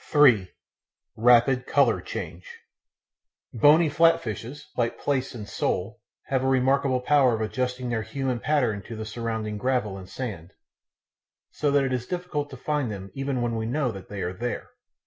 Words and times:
§3 0.09 0.49
Rapid 1.15 1.67
Colour 1.67 2.01
change 2.01 2.57
Bony 3.53 3.87
flat 3.87 4.19
fishes, 4.19 4.67
like 4.75 4.97
plaice 4.97 5.35
and 5.35 5.47
sole, 5.47 6.01
have 6.23 6.43
a 6.43 6.47
remarkable 6.47 7.01
power 7.01 7.35
of 7.35 7.41
adjusting 7.41 7.89
their 7.89 8.01
hue 8.01 8.27
and 8.27 8.41
pattern 8.41 8.81
to 8.81 8.95
the 8.95 9.05
surrounding 9.05 9.59
gravel 9.59 9.99
and 9.99 10.09
sand, 10.09 10.53
so 11.51 11.69
that 11.69 11.83
it 11.83 11.93
is 11.93 12.07
difficult 12.07 12.49
to 12.49 12.57
find 12.57 12.91
them 12.91 13.11
even 13.13 13.43
when 13.43 13.55
we 13.55 13.67
know 13.67 13.91
that 13.91 14.09
they 14.09 14.23
are 14.23 14.33
there. 14.33 14.71